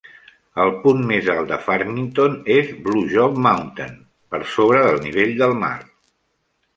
[0.61, 3.93] El punt més alt de Farmington és Blue Job Mountain,
[4.33, 5.75] per sobre del nivell del mar.